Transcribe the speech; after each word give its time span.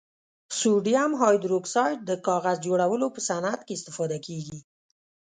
سوډیم 0.59 1.11
هایدروکسایډ 1.21 1.99
د 2.09 2.11
کاغذ 2.27 2.57
جوړولو 2.67 3.07
په 3.15 3.19
صنعت 3.29 3.59
کې 3.67 3.73
استفاده 3.77 4.17
کیږي. 4.27 4.59